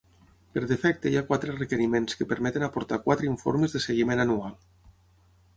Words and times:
Per 0.53 0.61
defecte 0.71 1.11
hi 1.11 1.19
ha 1.19 1.23
quatre 1.27 1.57
requeriments 1.59 2.19
que 2.21 2.27
permeten 2.33 2.65
aportar 2.71 3.01
quatre 3.07 3.31
informes 3.35 3.77
de 3.77 3.83
seguiment 3.89 4.25
anual. 4.29 4.61